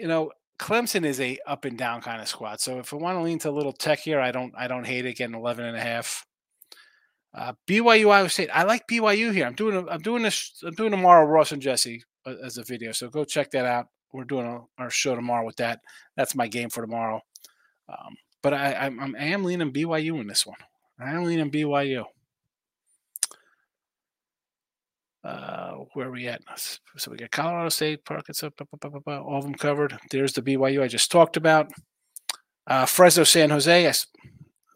You 0.00 0.08
know, 0.08 0.32
Clemson 0.58 1.04
is 1.04 1.20
a 1.20 1.38
up 1.46 1.64
and 1.64 1.78
down 1.78 2.00
kind 2.00 2.20
of 2.20 2.28
squad. 2.28 2.60
So 2.60 2.78
if 2.78 2.92
I 2.92 2.96
want 2.96 3.16
to 3.18 3.22
lean 3.22 3.38
to 3.40 3.50
a 3.50 3.52
little 3.52 3.72
tech 3.72 4.00
here, 4.00 4.20
I 4.20 4.32
don't 4.32 4.52
I 4.56 4.66
don't 4.66 4.86
hate 4.86 5.06
it 5.06 5.16
getting 5.16 5.36
11 5.36 5.64
and 5.64 5.76
a 5.76 5.80
half. 5.80 6.26
Uh, 7.34 7.52
BYU 7.68 8.10
Iowa 8.10 8.28
State. 8.28 8.50
I 8.52 8.64
like 8.64 8.88
BYU 8.88 9.32
here. 9.32 9.46
I'm 9.46 9.54
doing 9.54 9.76
a, 9.76 9.86
I'm 9.90 10.00
doing 10.00 10.22
this 10.22 10.60
I'm 10.66 10.74
doing 10.74 10.90
tomorrow 10.90 11.26
Ross 11.26 11.52
and 11.52 11.62
Jesse 11.62 12.02
uh, 12.26 12.34
as 12.42 12.58
a 12.58 12.64
video. 12.64 12.92
So 12.92 13.08
go 13.08 13.24
check 13.24 13.50
that 13.52 13.66
out. 13.66 13.86
We're 14.12 14.24
doing 14.24 14.46
a, 14.46 14.82
our 14.82 14.90
show 14.90 15.14
tomorrow 15.14 15.46
with 15.46 15.56
that. 15.56 15.80
That's 16.16 16.34
my 16.34 16.48
game 16.48 16.70
for 16.70 16.80
tomorrow. 16.80 17.20
Um, 17.88 18.16
but 18.42 18.54
I, 18.54 18.74
I'm, 18.74 19.16
I'm 19.16 19.44
leaning 19.44 19.72
BYU 19.72 20.20
in 20.20 20.26
this 20.26 20.46
one. 20.46 20.58
I 21.00 21.10
am 21.10 21.24
leaning 21.24 21.50
BYU. 21.50 22.04
Uh, 25.24 25.72
where 25.92 26.08
are 26.08 26.12
we 26.12 26.28
at? 26.28 26.42
So 26.96 27.10
we 27.10 27.16
got 27.16 27.30
Colorado 27.30 27.68
State, 27.68 28.04
park 28.04 28.24
Arkansas, 28.28 28.50
all 29.06 29.38
of 29.38 29.44
them 29.44 29.54
covered. 29.54 29.98
There's 30.10 30.32
the 30.32 30.42
BYU 30.42 30.82
I 30.82 30.88
just 30.88 31.10
talked 31.10 31.36
about. 31.36 31.70
Uh, 32.66 32.86
Fresno, 32.86 33.24
San 33.24 33.50
Jose. 33.50 33.88
I 33.88 33.92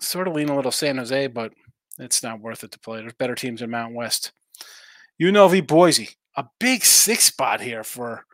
sort 0.00 0.28
of 0.28 0.34
lean 0.34 0.48
a 0.48 0.56
little 0.56 0.72
San 0.72 0.98
Jose, 0.98 1.26
but 1.28 1.52
it's 1.98 2.22
not 2.22 2.40
worth 2.40 2.64
it 2.64 2.72
to 2.72 2.78
play. 2.80 3.00
There's 3.00 3.12
better 3.14 3.34
teams 3.34 3.62
in 3.62 3.70
Mountain 3.70 3.96
West. 3.96 4.32
UNLV 5.20 5.66
Boise, 5.66 6.10
a 6.36 6.44
big 6.58 6.84
six 6.84 7.24
spot 7.24 7.60
here 7.60 7.84
for 7.84 8.24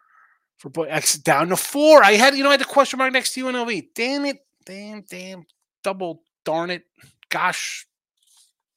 for 0.59 0.71
X 0.89 1.17
down 1.17 1.49
to 1.49 1.57
four. 1.57 2.03
I 2.03 2.13
had 2.13 2.37
you 2.37 2.43
know 2.43 2.51
I 2.51 2.53
had 2.53 2.61
the 2.61 2.65
question 2.65 2.99
mark 2.99 3.13
next 3.13 3.35
to 3.35 3.45
UNLV. 3.45 3.89
Damn 3.95 4.25
it, 4.25 4.39
damn, 4.69 5.03
damn, 5.11 5.47
double 5.83 6.23
darn 6.45 6.71
it, 6.71 6.85
gosh, 7.31 7.87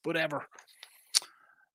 whatever. 0.04 0.46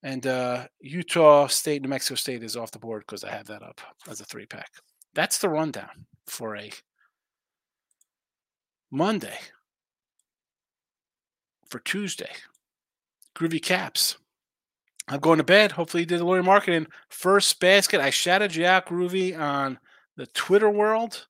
And 0.02 0.26
uh, 0.26 0.66
Utah 0.80 1.46
State, 1.48 1.82
New 1.82 1.88
Mexico 1.88 2.14
State 2.14 2.42
is 2.42 2.56
off 2.56 2.70
the 2.70 2.78
board 2.78 3.04
because 3.06 3.24
I 3.24 3.30
have 3.30 3.46
that 3.46 3.62
up 3.62 3.80
as 4.08 4.20
a 4.20 4.24
three 4.24 4.46
pack. 4.46 4.70
That's 5.14 5.38
the 5.38 5.48
rundown 5.48 6.06
for 6.26 6.56
a 6.56 6.72
Monday. 8.90 9.38
For 11.68 11.80
Tuesday, 11.80 12.30
Groovy 13.34 13.60
Caps. 13.60 14.18
I'm 15.08 15.18
going 15.18 15.38
to 15.38 15.44
bed. 15.44 15.72
Hopefully, 15.72 16.04
you 16.04 16.06
did 16.06 16.20
the 16.20 16.24
lawyer 16.24 16.44
marketing. 16.44 16.86
First 17.08 17.58
basket. 17.58 18.00
I 18.00 18.10
shouted 18.10 18.54
you 18.54 18.66
out, 18.66 18.86
Groovy, 18.86 19.36
on 19.36 19.80
the 20.16 20.26
Twitter 20.28 20.70
world. 20.70 21.26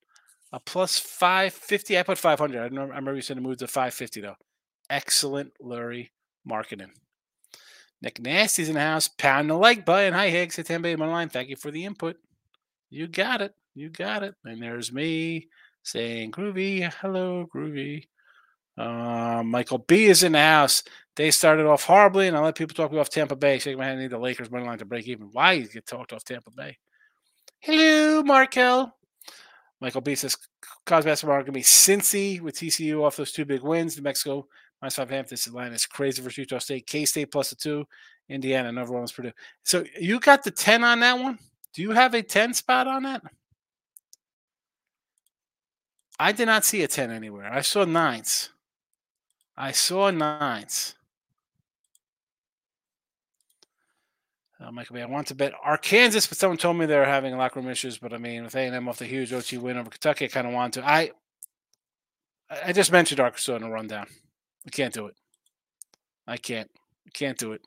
A 0.52 0.60
plus 0.60 0.98
550. 0.98 1.98
I 1.98 2.02
put 2.02 2.18
500. 2.18 2.58
I 2.58 2.64
remember, 2.64 2.92
I 2.92 2.96
remember 2.96 3.16
you 3.16 3.22
said 3.22 3.36
to 3.36 3.42
move 3.42 3.58
to 3.58 3.66
550, 3.66 4.20
though. 4.20 4.36
Excellent 4.88 5.52
Lurie 5.62 6.10
marketing. 6.44 6.92
Nick 8.02 8.20
Nasty's 8.20 8.68
in 8.68 8.74
the 8.74 8.80
house. 8.80 9.08
Pound 9.08 9.50
the 9.50 9.54
like 9.54 9.84
button. 9.84 10.12
Hi, 10.12 10.30
Higgs. 10.30 10.56
Hit 10.56 10.66
10 10.66 10.84
on 10.84 10.98
my 10.98 11.06
line. 11.06 11.28
Thank 11.28 11.48
you 11.48 11.56
for 11.56 11.70
the 11.70 11.84
input. 11.84 12.16
You 12.90 13.08
got 13.08 13.42
it. 13.42 13.54
You 13.74 13.90
got 13.90 14.22
it. 14.22 14.34
And 14.44 14.62
there's 14.62 14.92
me 14.92 15.48
saying, 15.82 16.32
Groovy. 16.32 16.92
Hello, 17.00 17.48
Groovy. 17.52 18.04
Uh, 18.78 19.42
Michael 19.42 19.78
B 19.78 20.06
is 20.06 20.22
in 20.22 20.32
the 20.32 20.38
house. 20.38 20.82
They 21.16 21.30
started 21.30 21.66
off 21.66 21.84
horribly, 21.84 22.28
and 22.28 22.36
I 22.36 22.40
let 22.40 22.56
people 22.56 22.74
talk 22.74 22.92
me 22.92 22.98
off 22.98 23.08
Tampa 23.08 23.36
Bay. 23.36 23.58
Shake 23.58 23.78
my 23.78 23.86
hand. 23.86 23.98
I 23.98 24.02
need 24.02 24.10
the 24.10 24.18
Lakers 24.18 24.50
money 24.50 24.66
line 24.66 24.78
to 24.78 24.84
break 24.84 25.08
even. 25.08 25.30
Why 25.32 25.52
you 25.52 25.66
get 25.66 25.86
talked 25.86 26.12
off 26.12 26.24
Tampa 26.24 26.50
Bay? 26.50 26.76
Hello, 27.60 28.22
Markel. 28.22 28.95
Michael 29.80 30.00
B 30.00 30.14
says, 30.14 30.36
college 30.86 31.04
basketball 31.04 31.36
going 31.36 31.46
to 31.46 31.52
be 31.52 31.62
Cincy 31.62 32.40
with 32.40 32.56
TCU 32.56 33.02
off 33.02 33.16
those 33.16 33.32
two 33.32 33.44
big 33.44 33.62
wins. 33.62 33.96
New 33.96 34.02
Mexico 34.02 34.46
minus 34.80 34.96
five 34.96 35.10
half. 35.10 35.28
This 35.28 35.46
Atlanta 35.46 35.74
is 35.74 35.86
crazy 35.86 36.22
versus 36.22 36.38
Utah 36.38 36.58
State. 36.58 36.86
K 36.86 37.04
State 37.04 37.30
plus 37.30 37.52
a 37.52 37.56
two. 37.56 37.86
Indiana, 38.28 38.72
number 38.72 38.92
one 38.92 39.02
was 39.02 39.12
Purdue. 39.12 39.32
So 39.62 39.84
you 40.00 40.18
got 40.18 40.42
the 40.42 40.50
10 40.50 40.82
on 40.82 41.00
that 41.00 41.18
one? 41.18 41.38
Do 41.72 41.82
you 41.82 41.92
have 41.92 42.14
a 42.14 42.22
10 42.22 42.54
spot 42.54 42.88
on 42.88 43.04
that? 43.04 43.22
I 46.18 46.32
did 46.32 46.46
not 46.46 46.64
see 46.64 46.82
a 46.82 46.88
10 46.88 47.10
anywhere. 47.10 47.52
I 47.52 47.60
saw 47.60 47.84
nines. 47.84 48.50
I 49.56 49.70
saw 49.72 50.10
nines. 50.10 50.95
Uh, 54.58 54.72
Michael. 54.72 54.96
I 54.96 55.04
want 55.04 55.26
to 55.28 55.34
bet 55.34 55.52
Arkansas, 55.62 56.28
but 56.28 56.38
someone 56.38 56.56
told 56.56 56.78
me 56.78 56.86
they 56.86 56.96
were 56.96 57.04
having 57.04 57.36
locker 57.36 57.60
room 57.60 57.68
issues. 57.68 57.98
But 57.98 58.14
I 58.14 58.18
mean, 58.18 58.44
with 58.44 58.56
A&M 58.56 58.88
off 58.88 58.98
the 58.98 59.04
huge 59.04 59.32
OT 59.32 59.58
win 59.58 59.76
over 59.76 59.90
Kentucky, 59.90 60.24
I 60.24 60.28
kind 60.28 60.46
of 60.46 60.54
want 60.54 60.74
to. 60.74 60.86
I 60.86 61.10
I 62.50 62.72
just 62.72 62.92
mentioned 62.92 63.20
Arkansas 63.20 63.56
in 63.56 63.64
a 63.64 63.70
rundown. 63.70 64.06
I 64.66 64.70
can't 64.70 64.94
do 64.94 65.06
it. 65.06 65.14
I 66.26 66.36
can't. 66.36 66.70
Can't 67.12 67.38
do 67.38 67.52
it. 67.52 67.60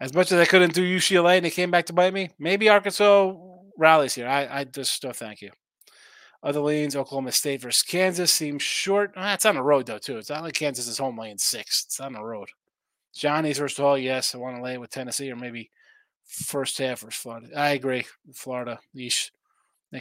As 0.00 0.14
much 0.14 0.32
as 0.32 0.40
I 0.40 0.46
couldn't 0.46 0.74
do 0.74 0.82
UCLA 0.82 1.36
and 1.36 1.44
they 1.44 1.50
came 1.50 1.70
back 1.70 1.86
to 1.86 1.92
bite 1.92 2.14
me, 2.14 2.30
maybe 2.38 2.68
Arkansas 2.68 3.34
rallies 3.76 4.14
here. 4.14 4.26
I, 4.26 4.60
I 4.60 4.64
just 4.64 5.04
no 5.04 5.12
thank 5.12 5.42
you. 5.42 5.50
Other 6.42 6.60
lanes, 6.60 6.96
Oklahoma 6.96 7.32
State 7.32 7.60
versus 7.60 7.82
Kansas 7.82 8.32
seems 8.32 8.62
short. 8.62 9.12
Ah, 9.14 9.34
it's 9.34 9.44
on 9.44 9.56
the 9.56 9.62
road 9.62 9.86
though 9.86 9.98
too. 9.98 10.16
It's 10.16 10.30
not 10.30 10.42
like 10.42 10.54
Kansas 10.54 10.88
is 10.88 10.98
home 10.98 11.18
lane 11.18 11.38
six. 11.38 11.84
It's 11.86 12.00
on 12.00 12.14
the 12.14 12.24
road. 12.24 12.48
Johnny's 13.14 13.58
versus 13.58 13.78
all, 13.78 13.98
yes. 13.98 14.34
I 14.34 14.38
want 14.38 14.56
to 14.56 14.62
lay 14.62 14.78
with 14.78 14.90
Tennessee 14.90 15.30
or 15.30 15.36
maybe 15.36 15.70
first 16.30 16.78
half 16.78 17.00
versus 17.00 17.20
Florida. 17.20 17.48
I 17.56 17.70
agree. 17.70 18.06
Florida. 18.32 18.78
Yeesh. 18.94 19.30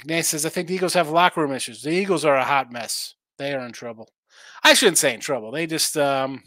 Nate 0.06 0.26
says, 0.26 0.46
I 0.46 0.50
think 0.50 0.68
the 0.68 0.76
Eagles 0.76 0.94
have 0.94 1.10
locker 1.10 1.42
room 1.42 1.52
issues. 1.52 1.82
The 1.82 1.90
Eagles 1.90 2.24
are 2.24 2.36
a 2.36 2.44
hot 2.44 2.72
mess. 2.72 3.16
They 3.38 3.54
are 3.54 3.66
in 3.66 3.72
trouble. 3.72 4.10
I 4.64 4.74
shouldn't 4.74 5.00
say 5.00 5.14
in 5.14 5.20
trouble. 5.20 5.52
They 5.52 5.66
just 5.66 5.98
um, 5.98 6.44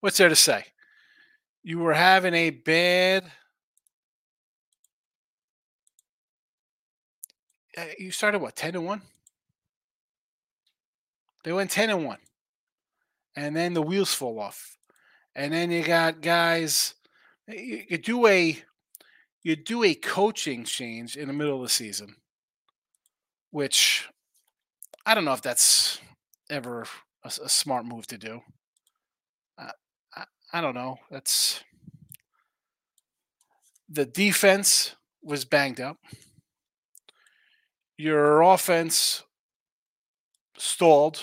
what's 0.00 0.16
there 0.16 0.28
to 0.28 0.36
say? 0.36 0.64
You 1.62 1.78
were 1.78 1.94
having 1.94 2.34
a 2.34 2.50
bad. 2.50 3.24
Uh, 7.76 7.84
you 7.98 8.10
started 8.10 8.40
what 8.40 8.56
ten 8.56 8.72
to 8.72 8.80
one. 8.80 9.02
They 11.44 11.52
went 11.52 11.70
ten 11.70 11.90
and 11.90 12.04
one, 12.04 12.18
and 13.36 13.54
then 13.54 13.74
the 13.74 13.82
wheels 13.82 14.12
fall 14.12 14.40
off, 14.40 14.76
and 15.34 15.52
then 15.52 15.70
you 15.70 15.84
got 15.84 16.20
guys. 16.20 16.94
You, 17.52 17.84
you 17.88 17.98
do 17.98 18.26
a 18.26 18.58
you 19.42 19.56
do 19.56 19.84
a 19.84 19.94
coaching 19.94 20.64
change 20.64 21.16
in 21.16 21.28
the 21.28 21.32
middle 21.32 21.56
of 21.56 21.62
the 21.62 21.68
season, 21.68 22.16
which 23.50 24.08
I 25.06 25.14
don't 25.14 25.24
know 25.24 25.32
if 25.32 25.42
that's 25.42 25.98
ever 26.50 26.84
a, 27.24 27.28
a 27.28 27.48
smart 27.48 27.86
move 27.86 28.06
to 28.08 28.18
do. 28.18 28.40
Uh, 29.58 29.70
I, 30.14 30.24
I 30.52 30.60
don't 30.60 30.74
know. 30.74 30.98
That's 31.10 31.62
the 33.88 34.06
defense 34.06 34.94
was 35.22 35.44
banged 35.44 35.80
up. 35.80 35.96
Your 37.96 38.42
offense 38.42 39.24
stalled. 40.56 41.20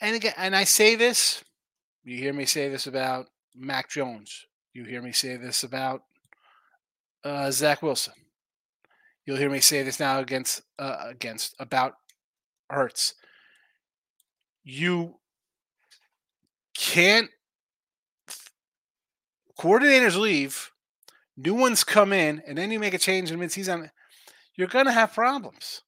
And 0.00 0.16
again, 0.16 0.34
and 0.36 0.54
I 0.54 0.64
say 0.64 0.94
this, 0.94 1.42
you 2.04 2.18
hear 2.18 2.32
me 2.32 2.44
say 2.44 2.68
this 2.68 2.86
about 2.86 3.28
Mac 3.54 3.90
Jones. 3.90 4.46
You 4.72 4.84
hear 4.84 5.02
me 5.02 5.12
say 5.12 5.36
this 5.36 5.62
about 5.62 6.02
uh, 7.24 7.50
Zach 7.50 7.82
Wilson. 7.82 8.14
You'll 9.24 9.38
hear 9.38 9.50
me 9.50 9.60
say 9.60 9.82
this 9.82 10.00
now 10.00 10.18
against 10.18 10.62
uh, 10.78 11.06
against 11.08 11.54
about 11.58 11.94
Hurts 12.70 13.14
you 14.64 15.16
can't 16.74 17.30
coordinators 19.60 20.18
leave, 20.18 20.72
new 21.36 21.54
ones 21.54 21.84
come 21.84 22.12
in, 22.12 22.42
and 22.46 22.58
then 22.58 22.70
you 22.70 22.80
make 22.80 22.94
a 22.94 22.98
change 22.98 23.30
in 23.30 23.38
midseason, 23.38 23.90
you're 24.56 24.66
going 24.66 24.86
to 24.86 24.92
have 24.92 25.12
problems. 25.12 25.82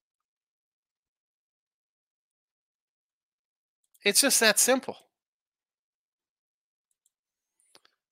It's 4.05 4.21
just 4.21 4.39
that 4.39 4.59
simple. 4.59 4.95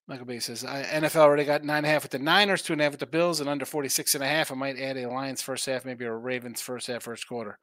Michael 0.08 0.26
B 0.26 0.38
says 0.38 0.62
NFL 0.62 1.16
already 1.16 1.44
got 1.44 1.64
nine 1.64 1.78
and 1.78 1.86
a 1.86 1.88
half 1.88 2.04
with 2.04 2.12
the 2.12 2.20
Niners, 2.20 2.62
two 2.62 2.72
and 2.72 2.80
a 2.80 2.84
half 2.84 2.92
with 2.92 3.00
the 3.00 3.06
Bills, 3.06 3.40
and 3.40 3.48
under 3.48 3.66
46 3.66 4.14
and 4.14 4.22
a 4.22 4.28
half. 4.28 4.52
I 4.52 4.54
might 4.54 4.78
add 4.78 4.96
a 4.96 5.08
Lions 5.08 5.42
first 5.42 5.66
half, 5.66 5.84
maybe 5.84 6.04
a 6.04 6.12
Ravens 6.12 6.60
first 6.60 6.86
half, 6.86 7.02
first 7.02 7.26
quarter. 7.26 7.58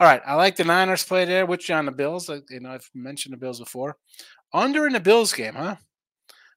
All 0.00 0.06
right. 0.08 0.20
I 0.26 0.34
like 0.34 0.56
the 0.56 0.64
Niners 0.64 1.04
play 1.04 1.24
there, 1.24 1.46
which 1.46 1.70
on 1.70 1.86
the 1.86 1.92
Bills. 1.92 2.28
You 2.28 2.60
know, 2.60 2.70
I've 2.70 2.90
mentioned 2.92 3.34
the 3.34 3.38
Bills 3.38 3.60
before. 3.60 3.96
Under 4.52 4.88
in 4.88 4.94
the 4.94 5.00
Bills 5.00 5.32
game, 5.32 5.54
huh? 5.54 5.76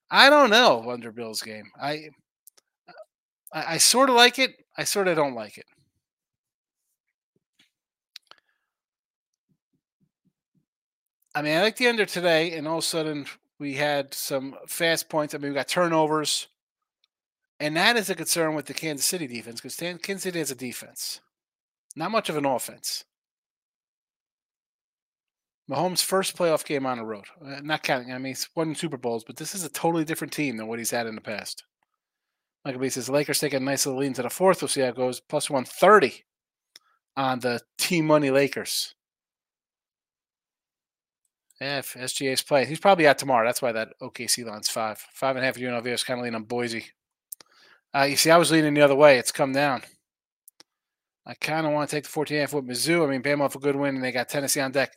I 0.10 0.32
don't 0.32 0.50
know. 0.50 0.90
Under 0.90 1.12
Bills 1.12 1.44
game. 1.44 1.70
I 1.80 2.10
I, 3.54 3.76
I 3.76 3.78
sort 3.78 4.10
of 4.10 4.16
like 4.16 4.40
it. 4.40 4.56
I 4.78 4.84
sort 4.84 5.08
of 5.08 5.16
don't 5.16 5.36
like 5.36 5.60
it. 5.60 5.66
I 11.36 11.44
mean, 11.44 11.56
I 11.56 11.62
like 11.62 11.78
the 11.78 11.88
under 11.88 12.06
today, 12.06 12.54
and 12.54 12.68
all 12.68 12.80
of 12.80 12.84
a 12.84 12.88
sudden 12.88 13.28
we 13.60 13.76
had 13.76 14.14
some 14.14 14.56
fast 14.68 15.10
points. 15.10 15.36
I 15.36 15.38
mean, 15.38 15.52
we 15.52 15.56
got 15.56 15.68
turnovers, 15.68 16.48
and 17.60 17.76
that 17.76 17.98
is 17.98 18.10
a 18.10 18.16
concern 18.16 18.56
with 18.56 18.66
the 18.66 18.74
Kansas 18.74 19.06
City 19.06 19.28
defense 19.28 19.62
because 19.62 19.76
Kansas 19.76 20.24
City 20.24 20.40
has 20.40 20.52
a 20.52 20.56
defense, 20.56 21.20
not 21.96 22.12
much 22.12 22.30
of 22.30 22.38
an 22.38 22.46
offense. 22.46 23.04
Mahomes' 25.70 26.04
first 26.04 26.36
playoff 26.36 26.66
game 26.66 26.88
on 26.88 26.98
the 26.98 27.06
road, 27.06 27.26
uh, 27.46 27.60
not 27.62 27.84
counting. 27.84 28.12
I 28.12 28.18
mean, 28.18 28.32
he's 28.32 28.50
won 28.56 28.74
Super 28.74 28.98
Bowls, 28.98 29.24
but 29.24 29.36
this 29.36 29.54
is 29.54 29.64
a 29.64 29.70
totally 29.70 30.04
different 30.04 30.34
team 30.34 30.58
than 30.58 30.68
what 30.68 30.80
he's 30.80 30.90
had 30.90 31.06
in 31.06 31.14
the 31.14 31.22
past. 31.22 31.64
Michael 32.66 32.82
B 32.82 32.90
says 32.90 33.10
Lakers 33.10 33.40
take 33.40 33.54
a 33.54 33.60
nice 33.60 33.86
little 33.86 34.02
lead 34.02 34.16
to 34.16 34.24
the 34.24 34.30
fourth. 34.30 34.62
We'll 34.62 34.70
see 34.70 34.82
how 34.82 34.88
it 34.88 34.96
goes. 34.96 35.20
Plus 35.20 35.50
130 35.50 36.24
on 37.16 37.40
the 37.40 37.62
team 37.78 38.08
money 38.08 38.32
Lakers. 38.32 38.96
Yeah, 41.62 41.80
if 41.80 41.94
SGA's 41.94 42.42
play. 42.42 42.66
He's 42.66 42.80
probably 42.80 43.08
out 43.08 43.18
tomorrow. 43.18 43.46
That's 43.46 43.62
why 43.62 43.74
that 43.74 44.00
OKC 44.02 44.46
line's 44.46 44.70
five. 44.70 44.98
Five 45.14 45.36
and 45.36 45.44
a 45.44 45.46
half 45.46 45.58
of 45.58 45.62
UNLV 45.62 45.88
is 45.88 46.04
kind 46.04 46.20
of 46.20 46.24
leaning 46.24 46.36
on 46.36 46.44
Boise. 46.44 46.86
Uh, 47.94 48.04
you 48.04 48.16
see, 48.16 48.32
I 48.32 48.38
was 48.38 48.52
leaning 48.52 48.74
the 48.74 48.82
other 48.82 48.96
way. 48.96 49.18
It's 49.18 49.32
come 49.32 49.52
down. 49.52 49.82
I 51.26 51.34
kind 51.34 51.68
of 51.68 51.74
want 51.74 51.90
to 51.90 51.96
take 51.96 52.06
the 52.06 52.10
14 52.10 52.40
half 52.40 52.54
with 52.54 52.68
Mizzou. 52.68 53.06
I 53.06 53.12
mean, 53.12 53.22
Bama 53.22 53.42
off 53.42 53.56
a 53.56 53.60
good 53.60 53.76
win, 53.76 53.96
and 53.96 54.04
they 54.04 54.12
got 54.12 54.30
Tennessee 54.30 54.62
on 54.62 54.72
deck. 54.72 54.94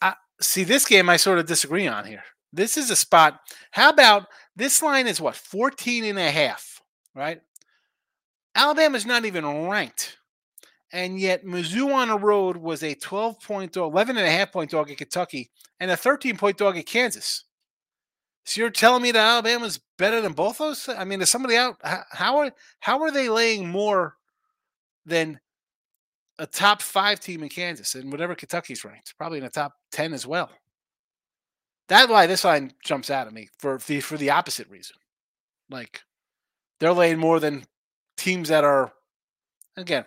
I, 0.00 0.14
see, 0.40 0.62
this 0.62 0.84
game 0.84 1.08
I 1.08 1.16
sort 1.16 1.38
of 1.38 1.46
disagree 1.46 1.86
on 1.86 2.04
here. 2.04 2.22
This 2.52 2.76
is 2.76 2.90
a 2.90 2.96
spot. 2.96 3.40
How 3.70 3.88
about 3.88 4.26
this 4.54 4.82
line 4.82 5.06
is 5.06 5.20
what, 5.20 5.34
14 5.34 6.04
and 6.04 6.18
a 6.18 6.30
half, 6.30 6.82
right? 7.14 7.40
Alabama's 8.54 9.06
not 9.06 9.24
even 9.24 9.68
ranked 9.68 10.18
and 10.94 11.18
yet 11.18 11.44
Mizzou 11.44 11.92
on 11.92 12.06
the 12.06 12.16
road 12.16 12.56
was 12.56 12.84
a 12.84 12.94
12 12.94 13.40
point 13.40 13.72
dog, 13.72 13.92
11 13.92 14.16
and 14.16 14.26
a 14.26 14.30
half 14.30 14.52
point 14.52 14.70
dog 14.70 14.90
at 14.90 14.96
Kentucky, 14.96 15.50
and 15.80 15.90
a 15.90 15.96
13 15.96 16.36
point 16.36 16.56
dog 16.56 16.78
at 16.78 16.86
Kansas. 16.86 17.44
So 18.46 18.60
you're 18.60 18.70
telling 18.70 19.02
me 19.02 19.10
that 19.10 19.18
Alabama's 19.18 19.80
better 19.98 20.20
than 20.20 20.34
both 20.34 20.58
those? 20.58 20.88
I 20.88 21.04
mean, 21.04 21.20
is 21.20 21.30
somebody 21.30 21.56
out? 21.56 21.78
How 21.82 22.38
are 22.38 22.52
how 22.78 23.02
are 23.02 23.10
they 23.10 23.28
laying 23.28 23.68
more 23.68 24.14
than 25.04 25.40
a 26.38 26.46
top 26.46 26.80
five 26.80 27.18
team 27.18 27.42
in 27.42 27.48
Kansas 27.48 27.96
and 27.96 28.12
whatever 28.12 28.36
Kentucky's 28.36 28.84
ranked? 28.84 29.14
Probably 29.18 29.38
in 29.38 29.44
the 29.44 29.50
top 29.50 29.72
ten 29.90 30.14
as 30.14 30.26
well. 30.26 30.50
That's 31.88 32.08
why 32.08 32.28
this 32.28 32.44
line 32.44 32.72
jumps 32.84 33.10
out 33.10 33.26
at 33.26 33.32
me 33.32 33.48
for 33.58 33.78
the 33.78 34.00
for 34.00 34.16
the 34.16 34.30
opposite 34.30 34.68
reason. 34.68 34.96
Like 35.68 36.02
they're 36.78 36.92
laying 36.92 37.18
more 37.18 37.40
than 37.40 37.64
teams 38.16 38.50
that 38.50 38.62
are 38.62 38.92
again 39.76 40.04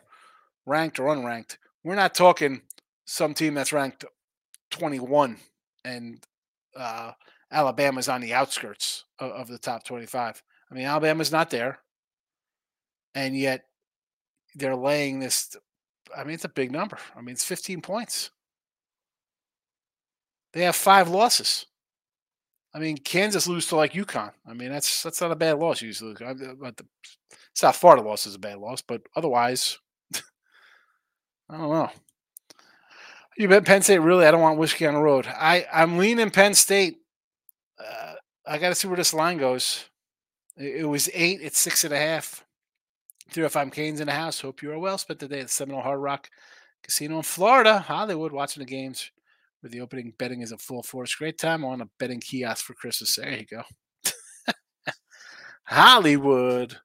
ranked 0.68 1.00
or 1.00 1.08
unranked. 1.16 1.58
We're 1.84 1.96
not 1.96 2.14
talking 2.14 2.62
some 3.06 3.34
team 3.34 3.56
that's 3.56 3.74
ranked 3.74 4.06
21 4.72 5.38
and 5.86 6.24
uh, 6.76 7.14
Alabama's 7.52 8.10
on 8.10 8.22
the 8.22 8.34
outskirts 8.34 9.06
of, 9.20 9.32
of 9.32 9.48
the 9.48 9.58
top 9.58 9.84
25. 9.86 10.44
I 10.70 10.76
mean, 10.76 10.86
Alabama's 10.86 11.32
not 11.32 11.50
there. 11.50 11.80
And 13.16 13.36
yet 13.36 13.64
they're 14.56 14.76
laying 14.76 15.20
this. 15.20 15.56
I 16.16 16.24
mean, 16.24 16.34
it's 16.34 16.46
a 16.46 16.50
big 16.50 16.72
number. 16.72 16.98
I 17.16 17.22
mean, 17.22 17.34
it's 17.34 17.46
15 17.46 17.82
points. 17.82 18.30
They 20.54 20.64
have 20.64 20.76
five 20.76 21.10
losses. 21.10 21.66
I 22.74 22.80
mean, 22.80 22.98
Kansas 22.98 23.48
lose 23.48 23.68
to 23.68 23.76
like 23.76 23.94
UConn. 23.94 24.32
I 24.46 24.54
mean, 24.54 24.70
that's 24.70 25.02
that's 25.02 25.22
not 25.22 25.32
a 25.32 25.36
bad 25.36 25.58
loss 25.58 25.82
usually. 25.82 26.14
But 26.14 26.78
the, 26.78 26.86
South 27.56 27.76
Florida 27.76 28.04
loss 28.04 28.28
is 28.28 28.36
a 28.36 28.40
bad 28.40 28.60
loss, 28.60 28.84
but 28.84 29.02
otherwise, 29.16 29.80
I 31.50 31.58
don't 31.58 31.70
know. 31.70 31.90
You 33.38 33.48
bet 33.48 33.66
Penn 33.66 33.84
State 33.84 34.00
really? 34.00 34.26
I 34.26 34.32
don't 34.32 34.42
want 34.42 34.58
whiskey 34.58 34.88
on 34.88 34.96
the 34.96 35.02
road. 35.02 35.28
I 35.28 35.66
I'm 35.72 35.98
leaning 35.98 36.32
Penn 36.32 36.56
State. 36.56 36.98
Uh, 37.80 38.14
I 38.48 38.58
got 38.58 38.70
to 38.70 38.76
see 38.76 38.88
where 38.88 38.98
this 38.98 39.14
line 39.14 39.38
goes. 39.38 39.86
It, 40.58 40.82
it, 40.82 40.86
was 40.86 41.10
eight. 41.14 41.40
It's 41.42 41.60
six 41.60 41.84
and 41.84 41.94
a 41.94 42.00
half. 42.00 42.44
Three 43.30 43.44
or 43.44 43.50
five 43.50 43.72
Canes 43.72 44.00
in 44.00 44.08
the 44.08 44.14
house. 44.14 44.42
Hope 44.42 44.64
you 44.64 44.72
are 44.72 44.80
well 44.80 44.98
spent 44.98 45.20
the 45.20 45.28
day 45.28 45.42
at 45.42 45.52
Seminole 45.52 45.82
Hard 45.82 46.00
Rock 46.00 46.30
Casino 46.82 47.18
in 47.18 47.24
Florida, 47.24 47.80
Hollywood, 47.80 48.32
watching 48.32 48.62
the 48.62 48.70
games. 48.70 49.12
Where 49.62 49.70
the 49.70 49.82
opening 49.82 50.14
betting 50.18 50.42
is 50.42 50.52
in 50.52 50.58
full 50.58 50.84
force. 50.84 51.14
Great 51.16 51.38
time 51.38 51.64
on 51.64 51.82
a 51.82 51.90
betting 52.00 52.20
kiosk 52.20 52.66
for 52.66 52.74
Christmas. 52.74 53.16
There 53.16 53.38
you 53.38 53.46
go. 53.46 53.64
Hollywood. 55.66 56.78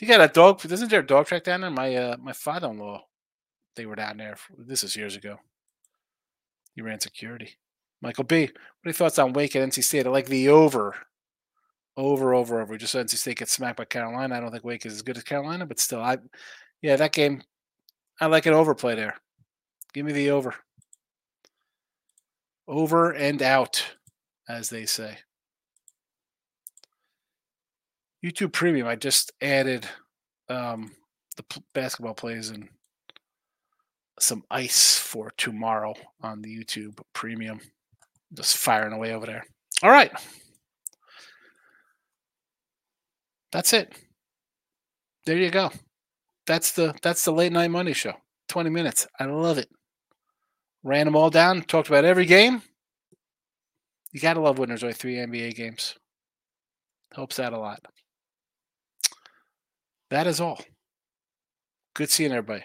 You 0.00 0.08
got 0.08 0.20
a 0.20 0.32
dog? 0.32 0.64
Isn't 0.64 0.90
there 0.90 1.00
a 1.00 1.06
dog 1.06 1.26
track 1.26 1.44
down 1.44 1.62
there? 1.62 1.70
My 1.70 1.94
uh, 1.94 2.16
my 2.18 2.32
father-in-law 2.32 3.04
they 3.76 3.86
were 3.86 3.96
down 3.96 4.16
there. 4.16 4.36
For, 4.36 4.52
this 4.58 4.84
is 4.84 4.96
years 4.96 5.16
ago. 5.16 5.38
He 6.74 6.82
ran 6.82 7.00
security. 7.00 7.56
Michael 8.00 8.24
B. 8.24 8.42
What 8.42 8.50
are 8.50 8.88
your 8.88 8.92
thoughts 8.92 9.18
on 9.18 9.32
Wake 9.32 9.56
at 9.56 9.66
NC 9.68 9.82
State? 9.84 10.06
I 10.06 10.10
like 10.10 10.26
the 10.26 10.48
over. 10.48 10.94
Over, 11.96 12.34
over, 12.34 12.60
over. 12.60 12.76
Just 12.76 12.92
saw 12.92 12.98
NC 12.98 13.16
State 13.16 13.38
gets 13.38 13.52
smacked 13.52 13.76
by 13.76 13.84
Carolina. 13.84 14.36
I 14.36 14.40
don't 14.40 14.50
think 14.50 14.64
Wake 14.64 14.84
is 14.84 14.94
as 14.94 15.02
good 15.02 15.16
as 15.16 15.22
Carolina, 15.22 15.64
but 15.64 15.78
still, 15.78 16.00
I, 16.00 16.18
yeah, 16.82 16.96
that 16.96 17.12
game, 17.12 17.42
I 18.20 18.26
like 18.26 18.46
an 18.46 18.54
overplay 18.54 18.94
there. 18.94 19.14
Give 19.92 20.04
me 20.04 20.12
the 20.12 20.30
over. 20.30 20.54
Over 22.66 23.12
and 23.12 23.40
out, 23.42 23.84
as 24.48 24.68
they 24.68 24.86
say. 24.86 25.18
YouTube 28.24 28.52
Premium. 28.52 28.88
I 28.88 28.96
just 28.96 29.32
added 29.40 29.86
um, 30.48 30.90
the 31.36 31.42
p- 31.44 31.62
basketball 31.74 32.14
plays 32.14 32.50
and 32.50 32.68
some 34.20 34.44
ice 34.50 34.98
for 34.98 35.32
tomorrow 35.36 35.94
on 36.22 36.40
the 36.40 36.56
YouTube 36.56 37.00
premium. 37.12 37.60
Just 38.32 38.56
firing 38.56 38.92
away 38.92 39.12
over 39.12 39.26
there. 39.26 39.44
All 39.82 39.90
right. 39.90 40.12
That's 43.52 43.72
it. 43.72 43.94
There 45.26 45.36
you 45.36 45.50
go. 45.50 45.70
That's 46.46 46.72
the 46.72 46.94
that's 47.02 47.24
the 47.24 47.32
late 47.32 47.52
night 47.52 47.70
money 47.70 47.92
show. 47.92 48.14
20 48.48 48.70
minutes. 48.70 49.06
I 49.18 49.24
love 49.24 49.58
it. 49.58 49.68
Ran 50.82 51.06
them 51.06 51.16
all 51.16 51.30
down, 51.30 51.62
talked 51.62 51.88
about 51.88 52.04
every 52.04 52.26
game. 52.26 52.62
You 54.12 54.20
gotta 54.20 54.40
love 54.40 54.58
when 54.58 54.68
there's 54.68 54.96
three 54.96 55.16
NBA 55.16 55.54
games. 55.56 55.94
Helps 57.14 57.40
out 57.40 57.52
a 57.52 57.58
lot. 57.58 57.80
That 60.10 60.26
is 60.26 60.40
all. 60.40 60.60
Good 61.94 62.10
seeing 62.10 62.32
everybody. 62.32 62.64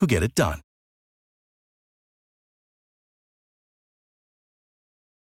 who 0.00 0.06
get 0.06 0.22
it 0.22 0.34
done. 0.34 0.60